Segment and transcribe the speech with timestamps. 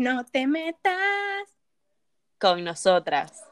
[0.00, 0.94] No te metas
[2.38, 3.42] con nosotras.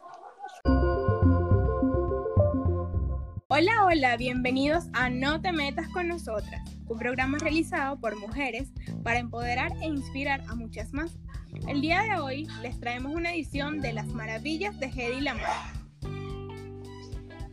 [3.49, 8.73] Hola, hola, bienvenidos a No te metas con nosotras, un programa realizado por mujeres
[9.03, 11.19] para empoderar e inspirar a muchas más.
[11.67, 15.51] El día de hoy les traemos una edición de Las Maravillas de Hedy Lamar.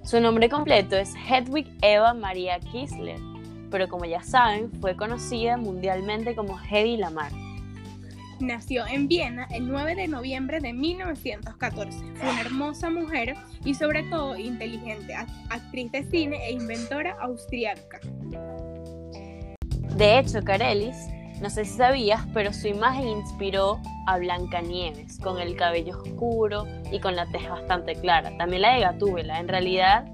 [0.03, 3.19] Su nombre completo es Hedwig Eva María Kisler,
[3.71, 7.31] pero como ya saben, fue conocida mundialmente como Hedy Lamar.
[8.43, 11.97] Nació en Viena el 9 de noviembre de 1914.
[12.15, 15.15] Fue una hermosa mujer y sobre todo inteligente,
[15.49, 18.01] actriz de cine e inventora austriaca.
[19.95, 20.97] De hecho, Carelis,
[21.41, 26.99] no sé si sabías, pero su imagen inspiró a Blancanieves, con el cabello oscuro y
[26.99, 28.35] con la tez bastante clara.
[28.37, 29.39] También la de Gatúbela.
[29.39, 30.05] En realidad,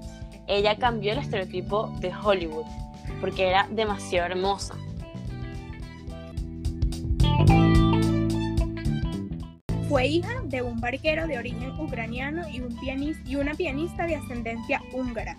[0.46, 2.66] ella cambió el estereotipo de Hollywood,
[3.20, 4.76] porque era demasiado hermosa.
[9.90, 14.14] Fue hija de un barquero de origen ucraniano y, un pianista, y una pianista de
[14.14, 15.36] ascendencia húngara.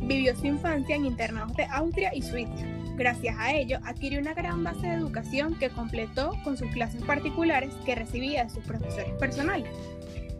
[0.00, 2.64] Vivió su infancia en internados de Austria y Suiza.
[2.96, 7.74] Gracias a ello, adquirió una gran base de educación que completó con sus clases particulares
[7.84, 9.70] que recibía de sus profesores personales.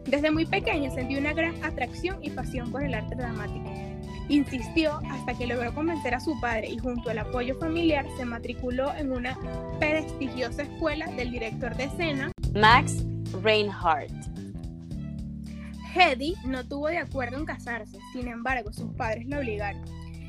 [0.07, 3.71] Desde muy pequeña sentía una gran atracción y pasión por el arte dramático.
[4.27, 8.91] Insistió hasta que logró convencer a su padre y junto al apoyo familiar se matriculó
[8.95, 9.37] en una
[9.79, 13.05] prestigiosa escuela del director de escena Max
[13.41, 14.11] Reinhardt.
[15.93, 19.83] Hedy no tuvo de acuerdo en casarse, sin embargo sus padres la obligaron.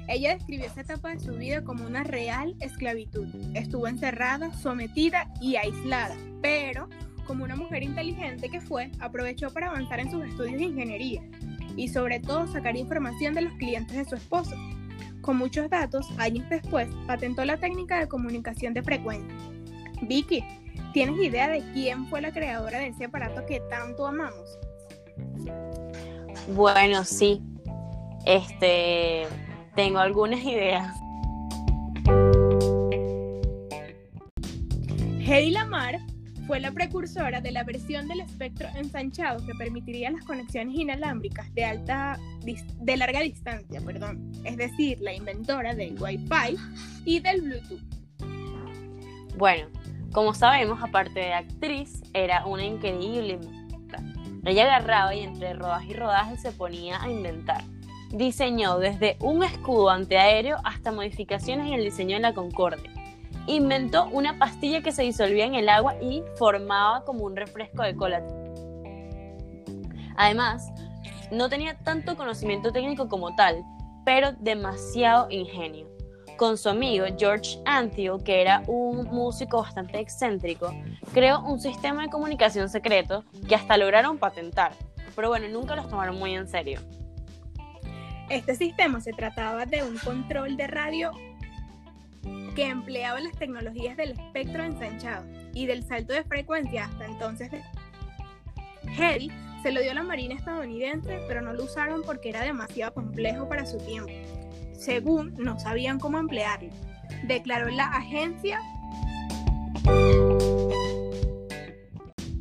[0.09, 3.29] Ella describió esa etapa de su vida como una real esclavitud.
[3.55, 6.89] Estuvo encerrada, sometida y aislada, pero
[7.27, 11.23] como una mujer inteligente que fue, aprovechó para avanzar en sus estudios de ingeniería
[11.77, 14.57] y sobre todo sacar información de los clientes de su esposo.
[15.21, 19.37] Con muchos datos, años después, patentó la técnica de comunicación de frecuencia.
[20.03, 20.45] Vicky,
[20.93, 24.59] ¿Tienes idea de quién fue la creadora de ese aparato que tanto amamos?
[26.49, 27.41] Bueno, sí.
[28.27, 29.27] Este,
[29.75, 30.95] tengo algunas ideas.
[35.25, 35.99] Hedy Lamar
[36.47, 41.65] fue la precursora de la versión del espectro ensanchado que permitiría las conexiones inalámbricas de
[41.65, 46.59] alta de larga distancia, perdón, es decir, la inventora del Wi-Fi
[47.07, 47.81] y del Bluetooth.
[49.39, 49.69] Bueno,
[50.13, 53.39] como sabemos, aparte de actriz, era una increíble
[54.45, 57.63] ella agarraba y entre rodaje y rodaje se ponía a inventar.
[58.11, 62.91] Diseñó desde un escudo antiaéreo hasta modificaciones en el diseño de la Concorde.
[63.47, 67.95] Inventó una pastilla que se disolvía en el agua y formaba como un refresco de
[67.95, 68.23] cola.
[70.17, 70.71] Además,
[71.31, 73.65] no tenía tanto conocimiento técnico como tal,
[74.05, 75.87] pero demasiado ingenio
[76.43, 80.75] con su amigo George Antheil, que era un músico bastante excéntrico,
[81.15, 84.73] creó un sistema de comunicación secreto que hasta lograron patentar,
[85.15, 86.81] pero bueno, nunca los tomaron muy en serio.
[88.29, 91.13] Este sistema se trataba de un control de radio
[92.57, 95.25] que empleaba las tecnologías del espectro ensanchado
[95.55, 97.53] y del salto de frecuencia hasta entonces.
[99.63, 103.49] Se lo dio a la Marina estadounidense, pero no lo usaron porque era demasiado complejo
[103.49, 104.11] para su tiempo
[104.83, 106.71] según no sabían cómo emplearlo,
[107.25, 108.61] declaró la agencia.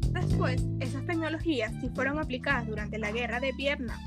[0.10, 4.00] Después, esas tecnologías sí fueron aplicadas durante la guerra de Vietnam.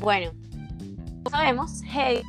[0.00, 0.32] Bueno,
[1.30, 2.22] sabemos, hey,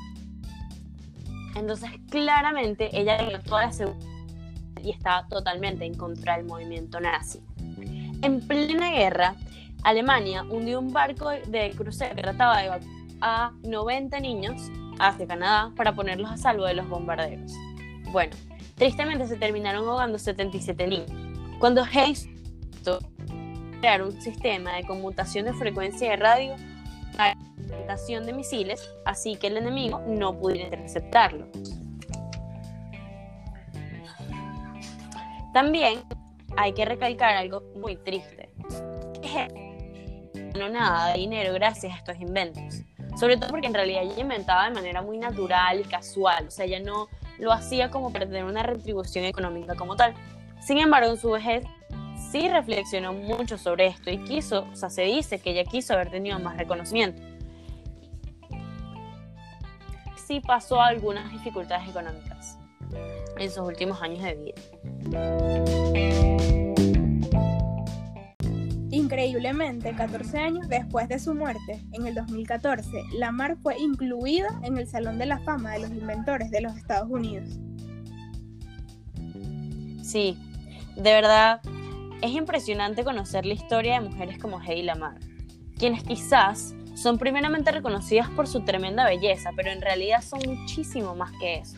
[1.55, 4.07] entonces claramente ella dio toda la seguridad
[4.83, 7.39] y estaba totalmente en contra del movimiento nazi.
[8.21, 9.35] En plena guerra,
[9.83, 12.79] Alemania hundió un barco de crucero que trataba de
[13.21, 17.51] a 90 niños hacia Canadá para ponerlos a salvo de los bombarderos.
[18.11, 18.35] Bueno,
[18.75, 21.11] tristemente se terminaron ahogando 77 niños.
[21.59, 22.29] Cuando Hayes
[23.79, 26.55] crear un sistema de conmutación de frecuencia de radio
[27.17, 27.37] para
[27.85, 31.47] la de misiles, así que el enemigo no pudiera interceptarlo.
[35.53, 35.99] También
[36.57, 38.49] hay que recalcar algo muy triste
[40.57, 42.81] no nada de dinero gracias a estos inventos.
[43.19, 46.65] Sobre todo porque en realidad ella inventaba de manera muy natural y casual, o sea,
[46.65, 47.07] ella no
[47.37, 50.13] lo hacía como para tener una retribución económica como tal.
[50.61, 51.63] Sin embargo, en su vejez
[52.31, 56.09] sí reflexionó mucho sobre esto y quiso, o sea, se dice que ella quiso haber
[56.09, 57.21] tenido más reconocimiento.
[60.15, 62.57] Sí pasó algunas dificultades económicas
[63.37, 66.32] en sus últimos años de vida.
[69.13, 74.87] Increíblemente, 14 años después de su muerte, en el 2014, Lamar fue incluida en el
[74.87, 77.47] Salón de la Fama de los Inventores de los Estados Unidos.
[80.01, 80.35] Sí,
[80.95, 81.61] de verdad,
[82.23, 85.19] es impresionante conocer la historia de mujeres como Hedy Lamar,
[85.77, 91.31] quienes quizás son primeramente reconocidas por su tremenda belleza, pero en realidad son muchísimo más
[91.33, 91.77] que eso.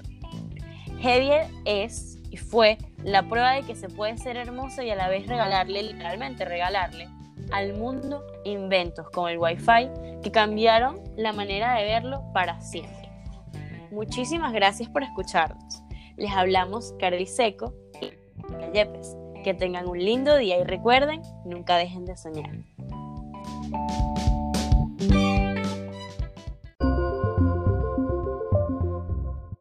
[1.03, 5.09] Hedy es y fue la prueba de que se puede ser hermosa y a la
[5.09, 7.09] vez regalarle, literalmente regalarle,
[7.51, 13.09] al mundo inventos como el Wi-Fi que cambiaron la manera de verlo para siempre.
[13.91, 15.83] Muchísimas gracias por escucharnos.
[16.17, 18.11] Les hablamos Carly Seco y
[18.73, 19.15] Yepes.
[19.43, 22.49] Que tengan un lindo día y recuerden, nunca dejen de soñar.